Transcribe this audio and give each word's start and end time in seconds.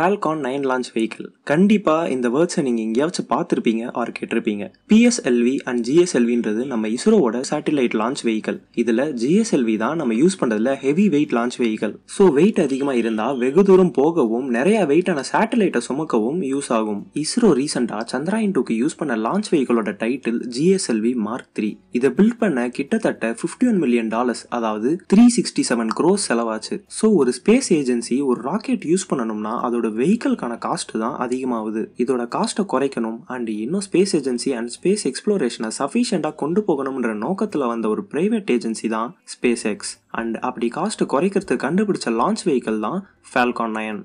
Falcon 0.00 0.38
nine 0.44 0.62
launch 0.68 0.88
vehicle 0.92 1.26
கண்டிப்பாக 1.48 2.10
இந்த 2.12 2.26
வேர்ட்ஸை 2.34 2.60
நீங்கள் 2.66 2.84
எங்கேயாச்சும் 2.84 3.26
பார்த்துருப்பீங்க 3.32 3.82
ஆர் 4.00 4.12
கேட்டிருப்பீங்க. 4.18 4.64
பிஎஸ்எல்வி 4.90 5.52
அண்ட் 5.68 5.80
ஜிஎஸ்எல்வின்றது 5.88 6.62
நம்ம 6.70 6.88
இஸ்ரோவோட 6.94 7.40
சேட்டலைட் 7.48 7.96
லான்ச் 8.00 8.22
வெஹிக்கிள் 8.28 8.58
இதில் 8.82 9.02
ஜிஎஸ்எல்வி 9.22 9.74
தான் 9.82 9.98
நம்ம 10.00 10.12
யூஸ் 10.20 10.36
பண்ணுறதுல 10.42 10.72
heavy 10.84 11.06
weight 11.14 11.34
launch 11.38 11.58
vehicle 11.62 11.92
so 12.14 12.26
weight 12.38 12.60
அதிகமாக 12.64 13.00
இருந்தால் 13.02 13.36
வெகு 13.42 13.64
தூரம் 13.70 13.92
போகவும் 13.98 14.46
நிறைய 14.56 14.78
வெயிட்டான 14.92 15.24
சேட்டலைட்டை 15.32 15.82
சுமக்கவும் 15.88 16.40
யூஸ் 16.52 16.70
ஆகும். 16.78 17.02
இஸ்ரோ 17.24 17.50
ரீசெண்டாக 17.60 18.06
சந்திராயன் 18.14 18.54
டூக்கு 18.58 18.76
யூஸ் 18.82 18.98
பண்ண 19.02 19.18
லான்ச் 19.26 19.50
வெஹிக்கிளோட 19.54 19.94
டைட்டில் 20.04 20.40
ஜிஎஸ்எல்வி 20.56 21.12
மார்க் 21.26 21.52
த்ரீ 21.58 21.70
இதை 22.00 22.12
பில்ட் 22.20 22.40
பண்ண 22.44 22.66
கிட்டத்தட்ட 22.78 23.34
ஃபிஃப்டி 23.42 23.70
ஒன் 23.72 23.80
மில்லியன் 23.84 24.10
டாலர்ஸ் 24.16 24.44
அதாவது 24.60 24.92
த்ரீ 25.14 25.26
சிக்ஸ்டி 25.38 25.64
செவன் 25.72 25.94
க்ரோஸ் 26.00 26.26
செலவாச்சு. 26.30 26.78
ஸோ 27.00 27.12
ஒரு 27.20 27.32
ஸ்பேஸ் 27.40 27.70
ஏஜென்சி 27.80 28.18
ஒரு 28.30 28.40
ராக்கெட் 28.50 28.90
யூஸ் 28.94 29.08
பண்ணணும்னா 29.12 29.54
அதோட 29.68 29.86
வெஹிக்கிள்கான 29.98 30.54
காஸ்ட் 30.66 30.92
தான் 30.98 31.16
அதிகமாகுது. 31.20 31.82
இதோட 31.98 32.22
காஸ்ட்டை 32.36 32.64
குறைக்கணும் 32.72 33.18
அண்ட் 33.26 33.48
இன்னும் 33.56 33.84
ஸ்பேஸ் 33.86 34.14
ஏஜென்சி 34.18 34.52
அண்ட் 34.58 34.72
ஸ்பேஸ் 34.76 35.04
எக்ஸ்ப்ளோரேஷனை 35.10 35.70
சஃபிஷியண்டாக 35.78 36.34
கொண்டு 36.34 36.62
போகணும்ன்ற 36.68 37.12
நோக்கத்தில் 37.18 37.70
வந்த 37.72 37.88
ஒரு 37.88 38.04
பிரைவேட் 38.12 38.52
ஏஜென்சி 38.56 38.88
தான் 38.88 39.10
ஸ்பேஸ் 39.34 39.66
எக்ஸ் 39.66 39.92
அண்ட் 40.20 40.36
அப்படி 40.40 40.68
காஸ்ட்டை 40.78 41.06
குறைக்கிறதுக்கு 41.06 41.64
கண்டுபிடிச்ச 41.66 42.16
லான்ச் 42.20 42.44
வெஹிக்கிள் 42.46 42.80
தான் 42.80 43.00
ஃபால்கான் 43.32 43.76
நயன் 43.76 44.00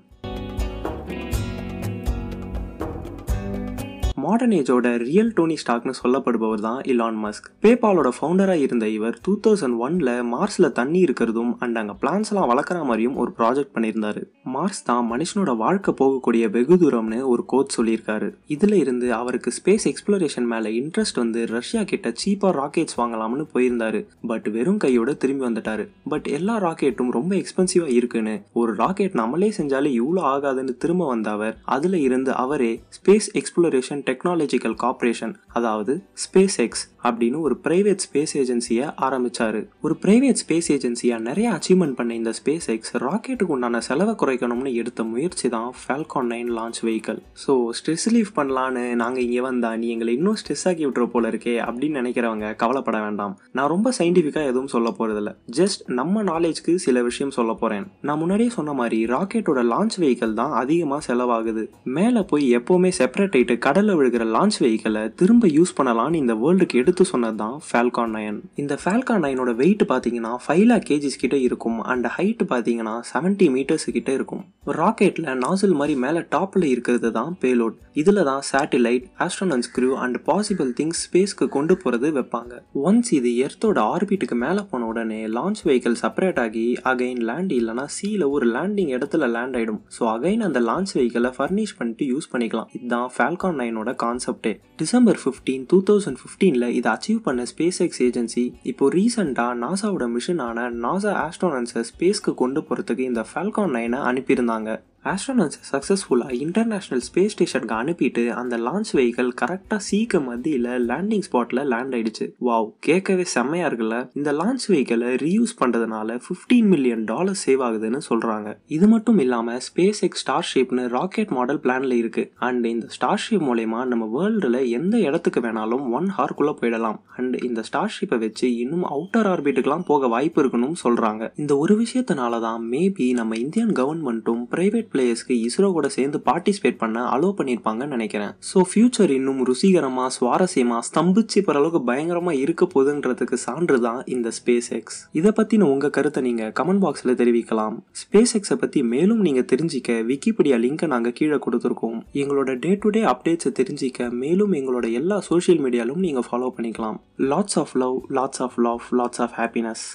மாடர்ன் 4.26 4.54
ஏஜோட 4.58 4.88
ரியல் 4.98 5.32
டோனி 5.34 5.56
ஸ்டாக்னு 5.62 5.94
சொல்லப்படுபவர் 6.02 6.62
தான் 6.66 6.80
இலான் 6.92 7.18
மஸ்க் 7.24 7.48
பேபாலோட 7.64 8.10
ஃபவுண்டராக 8.18 8.64
இருந்த 8.66 8.86
இவர் 8.98 9.16
டூ 9.26 9.34
தௌசண்ட் 9.48 9.78
ஒன்ல 9.86 10.10
மார்ஸில் 10.34 10.68
தண்ணி 10.72 11.00
இருக்கிறதும் 11.04 11.52
அண்ட் 11.60 11.78
அங்கே 11.78 11.96
பிளான்ஸ் 12.02 12.30
எல்லாம் 12.32 12.50
வளர்க்குற 12.52 12.78
மாதிரியும் 12.90 13.18
ஒரு 13.22 13.32
ப்ராஜெக்ட் 13.40 13.74
பண்ணியிருந்தாரு. 13.76 14.22
மார்ஸ் 14.54 14.82
தான் 14.84 15.04
மனுஷனோட 15.12 15.52
வாழ்க்கை 15.58 15.94
போகக்கூடிய 16.02 16.46
வெகு 16.56 16.78
தூரம்னு 16.84 17.20
ஒரு 17.34 17.44
கோச் 17.46 17.76
சொல்லியிருக்காரு. 17.78 18.30
இதுல 18.56 18.74
இருந்து 18.84 19.08
அவருக்கு 19.20 19.52
ஸ்பேஸ் 19.58 19.88
எக்ஸ்ப்ளோரேஷன் 19.92 20.48
மேலே 20.54 20.72
இன்ட்ரெஸ்ட் 20.80 21.22
வந்து 21.24 21.42
ரஷ்யா 21.56 21.84
கிட்ட 21.92 22.14
சீப்பாக 22.22 22.54
ராக்கெட்ஸ் 22.62 22.98
வாங்கலாம்னு 23.02 23.46
போயிருந்தாரு. 23.54 24.02
பட் 24.32 24.48
வெறும் 24.58 24.82
கையோட 24.86 25.14
திரும்பி 25.24 25.46
வந்துட்டாரு. 25.48 25.86
பட் 26.14 26.30
எல்லா 26.40 26.58
ராக்கெட்டும் 26.66 27.14
ரொம்ப 27.18 27.34
எக்ஸ்பென்சிவாக 27.42 27.96
இருக்குன்னு 28.00 28.36
ஒரு 28.54 28.74
ராக்கெட் 28.84 29.20
நம்மளே 29.22 29.52
செஞ்சாலே 29.60 29.94
இவ்வளோ 30.00 30.26
ஆகாதுன்னு 30.34 30.78
திரும்ப 30.86 31.12
வந்த 31.14 31.30
அவர் 31.32 31.56
அதுல 31.78 32.04
இருந்து 32.08 32.34
அவரே 32.46 32.74
ஸ்பேஸ் 32.98 33.30
எக்ஸ்ப்ளோரேஷன் 33.42 34.04
டெக்னாலஜிக்கல் 34.16 34.78
கார்பரேஷன் 34.84 35.36
அதாவது 35.60 35.94
ஸ்பேஸ் 36.26 36.60
எக்ஸ் 36.66 36.86
அப்படின்னு 37.08 37.40
ஒரு 37.46 37.56
பிரைவேட் 37.64 38.04
ஸ்பேஸ் 38.06 38.32
ஏஜென்சியை 38.42 38.86
ஆரம்பிச்சாரு. 39.06 39.60
ஒரு 39.86 39.96
பிரைவேட் 40.04 40.40
ஸ்பேஸ் 40.42 40.68
ஏஜென்சியா 40.76 41.18
நிறைய 41.26 41.48
அச்சீவ்மெண்ட் 41.56 41.96
பண்ண 41.98 42.12
இந்த 42.14 42.32
ஸ்பேஸ் 42.40 42.68
எக்ஸ் 42.74 42.94
ராக்கெட்டுக்கு 43.04 43.54
உண்டான 43.56 43.82
செலவை 43.88 44.14
குறைக்கணும்னு 44.22 44.72
எடுத்த 44.74 45.04
முயற்சி 45.04 45.50
தான் 45.56 45.68
Falcon 45.82 46.30
nine 46.34 46.50
launch 46.58 46.80
vehicle 46.88 47.20
so 47.44 47.54
stress 47.78 48.06
relief 48.10 48.32
பண்ணலான்னு 48.36 48.84
நாங்கள் 49.02 49.24
இங்கே 49.24 49.42
வந்தா 49.42 49.72
நீ 49.76 49.90
எங்களை 49.90 50.14
இன்னும் 50.14 50.38
ஸ்ட்ரெஸ் 50.42 50.66
ஆக்கி 50.72 50.86
விட்டுற 50.86 51.06
போல 51.06 51.30
இருக்கே 51.34 51.56
அப்படின்னு 51.68 52.00
நினைக்கிறவங்க 52.02 52.56
கவலைப்பட 52.56 53.00
வேண்டாம். 53.06 53.36
நான் 53.52 53.72
ரொம்ப 53.76 53.94
சயின்டிஃபிக்காக 54.00 54.52
எதுவும் 54.54 54.72
சொல்ல 54.76 54.90
போகிறதில்ல 55.00 55.34
ஜஸ்ட் 55.60 55.84
நம்ம 56.00 56.24
நாலேஜ்க்கு 56.32 56.76
சில 56.86 57.04
விஷயம் 57.10 57.36
சொல்ல 57.38 57.54
போகிறேன் 57.54 57.86
நான் 58.02 58.22
முன்னாடியே 58.24 58.50
சொன்ன 58.50 58.74
மாதிரி 58.74 59.00
ராக்கெட்டோட 59.06 59.64
லான்ச் 59.74 60.00
வெஹிக்கல் 60.04 60.36
தான் 60.42 60.54
அதிகமாக 60.64 61.02
செலவாகுது. 61.08 61.66
மேலே 61.98 62.24
போய் 62.32 62.46
எப்போவுமே 62.58 62.92
செப்பரேட் 63.00 63.38
ஆகிட்டு 63.38 63.58
கடலில் 63.68 64.00
விழுகிற 64.06 64.26
லான்ச் 64.38 64.58
வெஹிக்கலை 64.60 65.14
திரும்ப 65.16 65.48
யூஸ் 65.48 65.76
பண்ணலாம்னு 65.78 66.14
இந்த 66.14 66.34
வேர்ல்டுக்கு 66.34 66.74
எடுத்து 66.74 67.06
சொன்னது 67.06 67.36
தான் 67.36 67.60
ஃபால்கான் 67.68 68.14
நயன் 68.16 68.42
இந்த 68.56 68.80
ஃபால்கான் 68.84 69.24
நயனோட 69.26 69.56
வெயிட் 69.56 69.84
பார்த்தீங்கன்னா 69.90 70.36
ஃபைவ் 70.48 70.66
லேக் 70.66 70.88
கேஜிஸ் 70.90 71.22
கிட்ட 71.22 71.38
இருக்கும். 71.38 71.82
அண்ட் 71.82 72.08
ஹைட் 72.18 72.44
பார்த்தீங்கன்னா 72.50 72.94
செவன்ட்டி 73.14 73.48
மீட்டர்ஸ் 73.56 73.92
கிட்ட 73.92 74.12
இருக்கும். 74.14 74.44
ராக்கெட்டில் 74.78 75.28
நாசில் 75.42 75.76
மாதிரி 75.80 75.96
மேலே 76.04 76.22
டாப்பில் 76.36 76.64
இருக்கிறது 76.72 77.10
தான் 77.18 77.34
பேலோட் 77.42 77.76
இதில் 78.02 78.22
தான் 78.30 78.42
satellite 78.52 79.04
astronauts 79.26 79.68
crew 79.76 79.90
and 80.04 80.18
possible 80.30 80.70
things 80.80 81.02
ஸ்பேஸ்க்கு 81.06 81.46
கொண்டு 81.56 81.74
போகிறது 81.82 82.08
வைப்பாங்க. 82.16 82.54
ஒன்ஸ் 82.88 83.12
இது 83.18 83.32
எர்த்தோட 83.46 83.80
ஆர்பிட்டுக்கு 83.92 84.38
மேலே 84.44 84.62
போன 84.72 84.88
உடனே 84.92 85.20
லான்ச் 85.36 85.62
வெஹிக்கிள் 85.68 85.98
செப்பரேட் 86.02 86.40
ஆகி 86.46 86.66
அகைன் 86.92 87.22
லேண்ட் 87.30 87.54
இல்லைனா 87.60 87.86
சீல 87.98 88.30
ஒரு 88.38 88.48
லேண்டிங் 88.56 88.92
இடத்துல 88.96 89.30
லேண்ட் 89.36 89.58
ஆகிடும் 89.60 89.80
ஸோ 89.98 90.04
அகைன் 90.16 90.46
அந்த 90.48 90.62
லான்ச் 90.70 90.94
வெஹிக்கிளை 90.98 91.32
ஃபர்னிஷ் 91.38 91.76
பண்ணிட்டு 91.80 92.08
யூஸ் 92.14 92.30
பண்ணிக்கலாம். 92.34 92.72
இதுதான் 92.80 93.08
ஃபால்கான் 93.18 93.60
நைனோட 93.62 93.94
கான்செப்டே 94.06 94.54
டிசம்பர் 94.82 95.22
ஃபிஃப்டீன் 95.24 95.64
டூ 95.74 95.80
தௌசண்ட் 95.92 96.22
ஃபிஃப்டீனில் 96.24 96.68
இதை 96.80 96.90
அச்சீவ் 96.96 97.22
பண்ண 97.28 97.46
ஸ்பேஸ் 97.54 97.82
எக்ஸ் 97.88 98.04
ஏஜென்சி 98.08 98.46
இப்போ 98.74 98.90
ரீசெண்டாக 98.98 99.60
நாசாவோட 99.64 100.08
மிஷனான 100.16 100.68
நாசா 100.88 101.14
ஆஸ்ட்ரோனன்ஸை 101.28 101.84
ஸ்பேஸ்க்கு 101.92 102.34
கொண்டு 102.44 102.62
போகிறதுக்கு 102.68 103.10
இந்த 103.12 103.24
ஃபால்கான் 103.32 103.74
நைனை 103.78 104.02
அனுப்பியிருந்தாங்க. 104.10 104.54
manga 104.56 104.82
ஆஸ்ட்ரோனட்ஸ் 105.12 105.60
சக்ஸஸ்ஃபுல்லாக 105.72 106.36
இன்டர்நேஷ்னல் 106.44 107.02
ஸ்பேஸ் 107.08 107.34
ஸ்டேஷனுக்கு 107.34 107.76
அனுப்பிட்டு 107.76 108.22
அந்த 108.42 108.58
லான்ச் 108.58 108.92
வெஹிக்கல் 108.94 109.30
கரெக்டாக 109.42 109.80
சீக்க 109.90 110.22
மத்தியில் 110.24 110.70
லேண்டிங் 110.90 111.26
ஸ்பாட்டில் 111.28 111.62
லேண்ட் 111.72 111.96
ஆயிடுச்சு. 111.96 112.26
வாவ் 112.48 112.70
கேட்கவே 112.80 113.26
செம்மையாக 113.34 113.68
இருக்குல்ல? 113.70 113.98
இந்த 114.14 114.32
லான்ச் 114.32 114.66
வெஹிக்கலை 114.68 115.10
ரீயூஸ் 115.26 115.54
பண்ணுறதுனால 115.60 116.18
ஃபிஃப்டீன் 116.26 116.70
மில்லியன் 116.74 117.04
டாலர் 117.04 117.40
சேவ் 117.46 117.62
ஆகுதுன்னு 117.68 118.00
சொல்கிறாங்க 118.10 118.56
இது 118.68 118.88
மட்டும் 118.88 119.18
இல்லாமல் 119.18 119.62
ஸ்பேஸ் 119.68 120.02
எக்ஸ் 120.08 120.24
ஸ்டார் 120.24 120.48
ஷேப்னு 120.54 120.86
ராக்கெட் 120.88 121.34
மாடல் 121.38 121.62
பிளானில் 121.64 121.96
இருக்குது 122.02 122.30
அண்ட் 122.48 122.66
இந்த 122.66 122.88
ஸ்டார் 122.88 123.22
ஷேப் 123.26 123.46
மூலயமா 123.50 123.84
நம்ம 123.86 124.10
வேர்ல்டில் 124.16 124.60
எந்த 124.70 124.96
இடத்துக்கு 125.00 125.40
வேணாலும் 125.40 125.86
ஒன் 125.92 126.10
ஹார்க்குள்ளே 126.18 126.56
போயிடலாம். 126.62 127.00
அண்ட் 127.18 127.38
இந்த 127.50 127.62
ஸ்டார் 127.62 127.94
ஷிப்பை 127.96 128.20
வச்சு 128.26 128.48
இன்னும் 128.56 128.86
அவுட்டர் 128.86 129.32
ஆர்பிட்டுக்கெலாம் 129.34 129.88
போக 129.92 130.08
வாய்ப்பு 130.08 130.42
இருக்குன்னு 130.42 130.74
சொல்கிறாங்க 130.84 131.32
இந்த 131.36 131.58
ஒரு 131.58 131.84
விஷயத்தினால 131.84 132.42
தான் 132.48 132.62
மேபி 132.72 133.14
நம்ம 133.14 133.36
இந்தியன் 133.46 133.74
கவர்மெண்ட்டும் 133.82 134.44
பிரைவேட் 134.56 134.94
பிளேயர்ஸ்க்கு 134.96 135.38
இஸ்ரோ 135.48 135.70
கூட 135.78 135.90
சேர்ந்து 135.98 136.22
பார்ட்டிசிபேட் 136.30 136.82
பண்ண 136.84 137.06
அலோவ் 137.16 137.38
பண்ணியிருப்பாங்கன்னு 137.40 137.96
நினைக்கிறேன். 137.96 138.34
ஸோ 138.50 138.60
ஃபியூச்சர் 138.72 139.14
இன்னும் 139.18 139.42
ருசிகரமாக 139.52 140.10
சுவாரஸ்யமாக 140.18 140.82
ஸ்தம்பிச்சு 140.90 141.40
போகிற 141.46 141.60
அளவுக்கு 141.62 141.82
பயங்கரமாக 141.90 142.42
இருக்க 142.44 142.64
போகுதுன்றதுக்கு 142.74 143.38
சான்று 143.46 143.78
தான் 143.88 144.02
இந்த 144.16 144.32
ஸ்பேஸ் 144.38 144.70
எக்ஸ் 144.78 145.00
இதை 145.20 145.32
பற்றின 145.40 145.68
உங்கள் 145.74 145.94
கருத்தை 145.98 146.22
நீங்கள் 146.28 146.54
கமெண்ட் 146.60 146.84
பாக்ஸில் 146.84 147.18
தெரிவிக்கலாம். 147.22 147.76
ஸ்பேஸ் 148.02 148.34
எக்ஸை 148.40 148.58
பற்றி 148.64 148.82
மேலும் 148.94 149.22
நீங்கள் 149.28 149.48
தெரிஞ்சிக்க 149.52 150.00
விக்கிபீடியா 150.10 150.60
லிங்கை 150.66 150.90
நாங்கள் 150.94 151.16
கீழே 151.20 151.40
கொடுத்துருக்கோம். 151.46 152.00
எங்களோட 152.24 152.58
டே 152.66 152.74
டு 152.84 152.90
டே 152.98 153.04
அப்டேட்ஸை 153.14 153.54
தெரிஞ்சிக்க 153.62 154.10
மேலும் 154.24 154.56
எங்களோட 154.62 154.86
எல்லா 155.02 155.20
சோஷியல் 155.30 155.62
மீடியாலும் 155.66 156.04
நீங்கள் 156.08 156.28
ஃபாலோ 156.30 156.50
பண்ணிக்கலாம். 156.58 157.00
Lots 157.34 157.60
of 157.64 157.76
love 157.84 158.00
lots 158.20 158.44
of 158.48 158.60
love 158.68 158.84
lots 159.02 159.24
of 159.26 159.38
happiness 159.42 159.86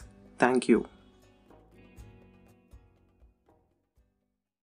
thank you 0.41 0.81